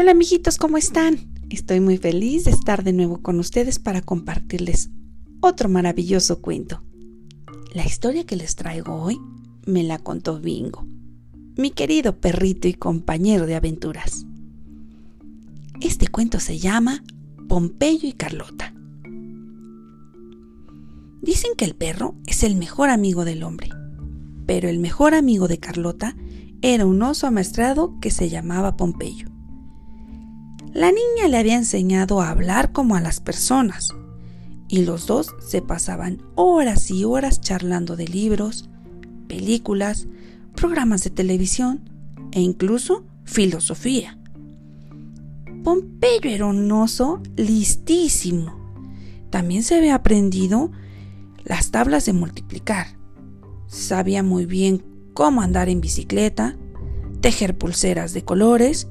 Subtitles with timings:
[0.00, 1.18] Hola amiguitos, ¿cómo están?
[1.50, 4.90] Estoy muy feliz de estar de nuevo con ustedes para compartirles
[5.40, 6.84] otro maravilloso cuento.
[7.74, 9.18] La historia que les traigo hoy
[9.66, 10.86] me la contó Bingo,
[11.56, 14.24] mi querido perrito y compañero de aventuras.
[15.80, 17.02] Este cuento se llama
[17.48, 18.72] Pompeyo y Carlota.
[21.22, 23.70] Dicen que el perro es el mejor amigo del hombre,
[24.46, 26.14] pero el mejor amigo de Carlota
[26.62, 29.37] era un oso amaestrado que se llamaba Pompeyo.
[30.78, 33.88] La niña le había enseñado a hablar como a las personas,
[34.68, 38.70] y los dos se pasaban horas y horas charlando de libros,
[39.26, 40.06] películas,
[40.54, 41.90] programas de televisión
[42.30, 44.20] e incluso filosofía.
[45.64, 48.70] Pompeyo era un oso listísimo.
[49.30, 50.70] También se había aprendido
[51.42, 52.86] las tablas de multiplicar.
[53.66, 56.56] Sabía muy bien cómo andar en bicicleta,
[57.20, 58.86] tejer pulseras de colores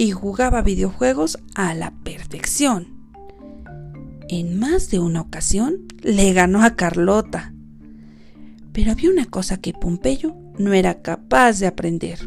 [0.00, 2.86] y jugaba videojuegos a la perfección.
[4.30, 7.52] En más de una ocasión le ganó a Carlota.
[8.72, 12.18] Pero había una cosa que Pompeyo no era capaz de aprender.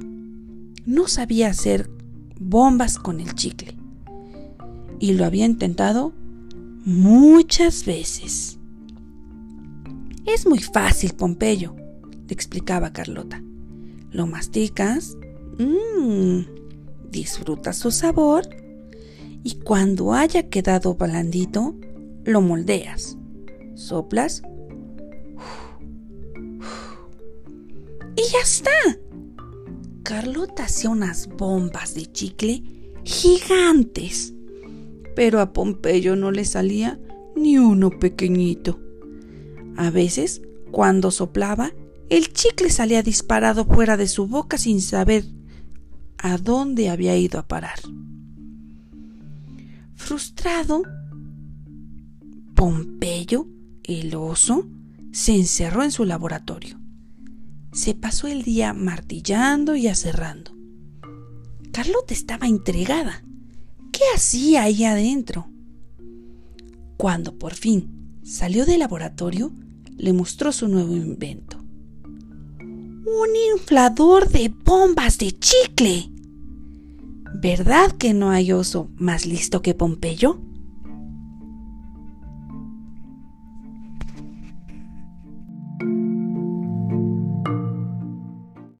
[0.85, 1.89] No sabía hacer
[2.39, 3.75] bombas con el chicle.
[4.99, 6.13] Y lo había intentado
[6.85, 8.59] muchas veces.
[10.27, 11.75] Es muy fácil, Pompeyo,
[12.27, 13.41] le explicaba Carlota.
[14.11, 15.17] Lo masticas,
[15.57, 16.52] mmm,
[17.13, 18.43] disfruta su sabor
[19.43, 21.75] y cuando haya quedado blandito,
[22.25, 23.17] lo moldeas,
[23.75, 24.41] soplas
[28.15, 28.71] y ya está.
[30.03, 32.63] Carlota hacía unas bombas de chicle
[33.03, 34.33] gigantes,
[35.15, 36.99] pero a Pompeyo no le salía
[37.35, 38.79] ni uno pequeñito.
[39.77, 41.73] A veces, cuando soplaba,
[42.09, 45.25] el chicle salía disparado fuera de su boca sin saber
[46.23, 47.79] a dónde había ido a parar.
[49.93, 50.83] Frustrado,
[52.55, 53.45] Pompeyo,
[53.83, 54.65] el oso,
[55.11, 56.79] se encerró en su laboratorio.
[57.73, 60.51] Se pasó el día martillando y aserrando.
[61.73, 63.21] Carlota estaba intrigada.
[63.91, 65.49] ¿Qué hacía ahí adentro?
[66.95, 69.51] Cuando por fin salió del laboratorio,
[69.97, 71.57] le mostró su nuevo invento.
[72.61, 76.12] Un inflador de bombas de chicle.
[77.43, 80.39] ¿Verdad que no hay oso más listo que Pompeyo?